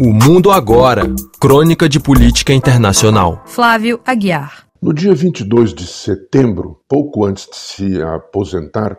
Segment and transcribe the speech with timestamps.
[0.00, 3.42] O Mundo Agora Crônica de Política Internacional.
[3.46, 4.68] Flávio Aguiar.
[4.80, 8.96] No dia 22 de setembro, pouco antes de se aposentar,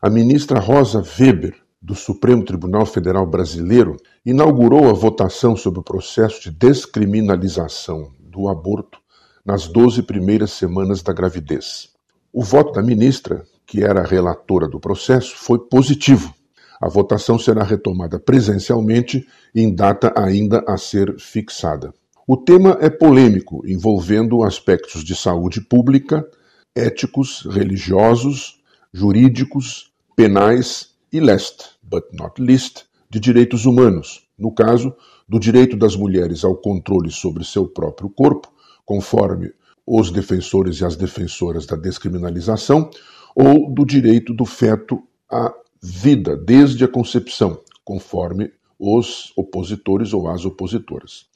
[0.00, 6.40] a ministra Rosa Weber, do Supremo Tribunal Federal Brasileiro, inaugurou a votação sobre o processo
[6.40, 8.98] de descriminalização do aborto
[9.44, 11.90] nas 12 primeiras semanas da gravidez.
[12.32, 16.32] O voto da ministra, que era a relatora do processo, foi positivo.
[16.80, 21.92] A votação será retomada presencialmente em data ainda a ser fixada.
[22.26, 26.28] O tema é polêmico, envolvendo aspectos de saúde pública,
[26.76, 28.60] éticos, religiosos,
[28.92, 34.94] jurídicos, penais e last, but not least, de direitos humanos, no caso
[35.28, 38.52] do direito das mulheres ao controle sobre seu próprio corpo,
[38.84, 39.52] conforme
[39.86, 42.90] os defensores e as defensoras da descriminalização,
[43.34, 50.44] ou do direito do feto à vida desde a concepção, conforme os opositores ou as
[50.44, 51.26] opositoras.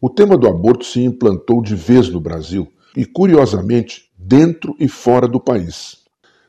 [0.00, 5.26] O tema do aborto se implantou de vez no Brasil e, curiosamente, dentro e fora
[5.26, 5.96] do país.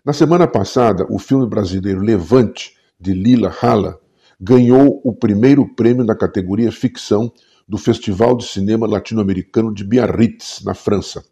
[0.04, 4.00] Na semana passada, o filme brasileiro Levante, de Lila Hala,
[4.40, 7.32] ganhou o primeiro prêmio na categoria ficção
[7.68, 11.24] do Festival de Cinema Latino-Americano de Biarritz, na França.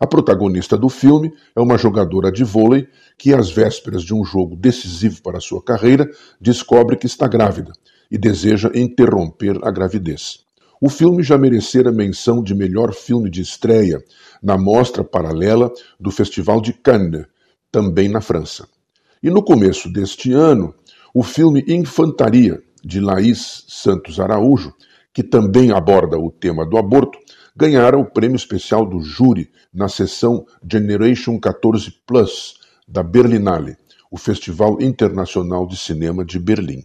[0.00, 4.56] A protagonista do filme é uma jogadora de vôlei que, às vésperas de um jogo
[4.56, 7.72] decisivo para sua carreira, descobre que está grávida
[8.10, 10.44] e deseja interromper a gravidez.
[10.80, 14.02] O filme já merecera menção de melhor filme de estreia
[14.42, 17.26] na mostra paralela do Festival de Cannes,
[17.70, 18.68] também na França.
[19.22, 20.74] E no começo deste ano,
[21.14, 24.74] o filme Infantaria, de Laís Santos Araújo,
[25.12, 27.18] que também aborda o tema do aborto,
[27.56, 32.54] ganhara o prêmio especial do júri na sessão Generation 14 Plus
[32.86, 33.76] da Berlinale,
[34.10, 36.84] o Festival Internacional de Cinema de Berlim.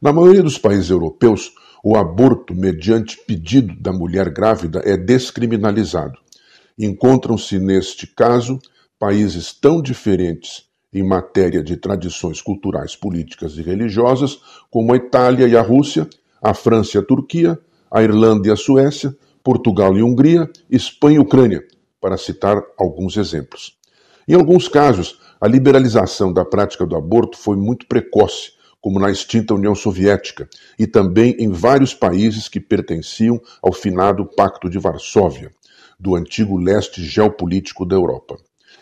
[0.00, 1.52] Na maioria dos países europeus,
[1.84, 6.18] o aborto mediante pedido da mulher grávida é descriminalizado.
[6.78, 8.58] Encontram-se neste caso
[8.98, 14.40] países tão diferentes em matéria de tradições culturais, políticas e religiosas
[14.70, 16.08] como a Itália e a Rússia,
[16.42, 17.58] a França e a Turquia,
[17.90, 19.14] a Irlanda e a Suécia,
[19.48, 21.64] Portugal e Hungria, Espanha e Ucrânia,
[21.98, 23.78] para citar alguns exemplos.
[24.28, 29.54] Em alguns casos, a liberalização da prática do aborto foi muito precoce, como na extinta
[29.54, 30.46] União Soviética,
[30.78, 35.50] e também em vários países que pertenciam ao finado Pacto de Varsóvia,
[35.98, 38.36] do antigo leste geopolítico da Europa.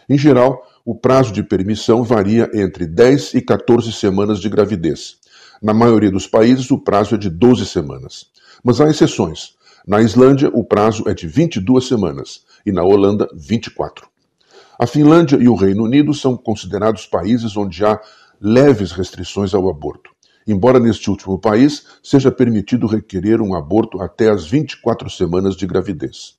[0.09, 5.19] Em geral, o prazo de permissão varia entre 10 e 14 semanas de gravidez.
[5.63, 8.27] Na maioria dos países, o prazo é de 12 semanas.
[8.65, 9.55] Mas há exceções.
[9.87, 14.09] Na Islândia, o prazo é de 22 semanas e na Holanda, 24.
[14.77, 18.01] A Finlândia e o Reino Unido são considerados países onde há
[18.41, 20.11] leves restrições ao aborto,
[20.45, 26.35] embora neste último país seja permitido requerer um aborto até as 24 semanas de gravidez.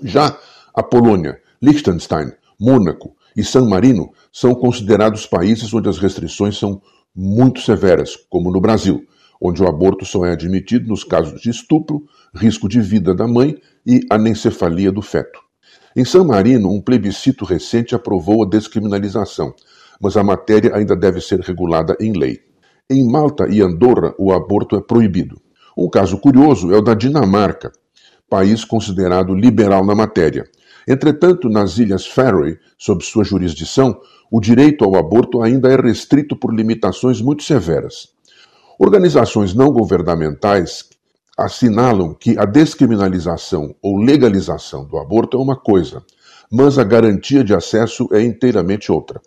[0.00, 0.38] Já
[0.72, 6.80] a Polônia, Liechtenstein, Mônaco e San Marino são considerados países onde as restrições são
[7.12, 9.04] muito severas, como no Brasil,
[9.42, 13.56] onde o aborto só é admitido nos casos de estupro, risco de vida da mãe
[13.84, 15.40] e anencefalia do feto.
[15.96, 19.52] Em San Marino, um plebiscito recente aprovou a descriminalização,
[20.00, 22.38] mas a matéria ainda deve ser regulada em lei.
[22.88, 25.40] Em Malta e Andorra, o aborto é proibido.
[25.76, 27.72] Um caso curioso é o da Dinamarca,
[28.30, 30.44] país considerado liberal na matéria.
[30.86, 33.98] Entretanto, nas Ilhas Faroe, sob sua jurisdição,
[34.30, 38.08] o direito ao aborto ainda é restrito por limitações muito severas.
[38.84, 40.90] Organizações não governamentais
[41.38, 46.02] assinalam que a descriminalização ou legalização do aborto é uma coisa,
[46.50, 49.20] mas a garantia de acesso é inteiramente outra.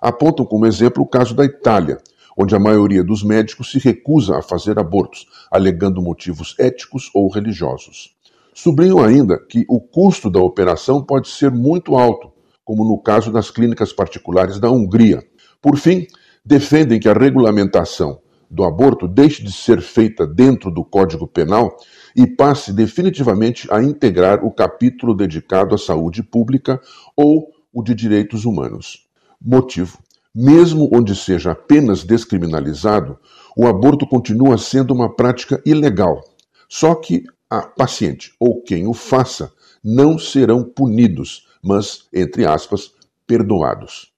[0.00, 1.98] Apontam como exemplo o caso da Itália,
[2.38, 8.14] onde a maioria dos médicos se recusa a fazer abortos, alegando motivos éticos ou religiosos.
[8.54, 12.30] Sublinham ainda que o custo da operação pode ser muito alto,
[12.64, 15.20] como no caso das clínicas particulares da Hungria.
[15.60, 16.06] Por fim,
[16.46, 21.76] defendem que a regulamentação do aborto deixe de ser feita dentro do Código Penal
[22.16, 26.80] e passe definitivamente a integrar o capítulo dedicado à saúde pública
[27.16, 29.06] ou o de direitos humanos.
[29.40, 29.98] Motivo:
[30.34, 33.18] mesmo onde seja apenas descriminalizado,
[33.56, 36.20] o aborto continua sendo uma prática ilegal.
[36.68, 39.52] Só que a paciente ou quem o faça
[39.82, 42.92] não serão punidos, mas, entre aspas,
[43.26, 44.12] perdoados.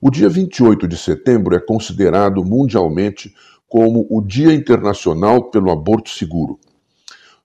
[0.00, 3.34] O dia 28 de setembro é considerado mundialmente
[3.74, 6.60] como o Dia Internacional pelo Aborto Seguro.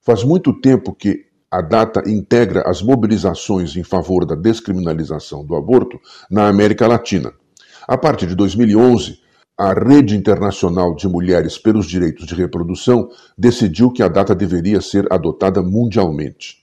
[0.00, 5.98] Faz muito tempo que a data integra as mobilizações em favor da descriminalização do aborto
[6.30, 7.32] na América Latina.
[7.84, 9.18] A partir de 2011,
[9.58, 15.12] a Rede Internacional de Mulheres pelos Direitos de Reprodução decidiu que a data deveria ser
[15.12, 16.58] adotada mundialmente.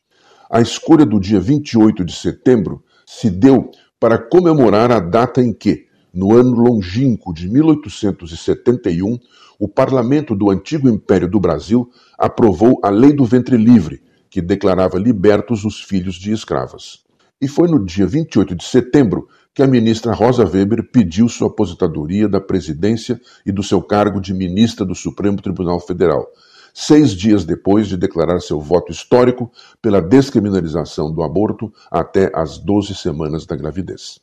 [0.49, 3.69] A escolha do dia 28 de setembro se deu
[3.99, 9.19] para comemorar a data em que, no ano longínquo de 1871,
[9.59, 14.97] o parlamento do antigo Império do Brasil aprovou a Lei do Ventre Livre, que declarava
[14.97, 17.05] libertos os filhos de escravas.
[17.39, 22.27] E foi no dia 28 de setembro que a ministra Rosa Weber pediu sua aposentadoria
[22.27, 26.27] da presidência e do seu cargo de ministra do Supremo Tribunal Federal,
[26.73, 29.51] seis dias depois de declarar seu voto histórico
[29.81, 34.19] pela descriminalização do aborto até as 12 semanas da gravidez.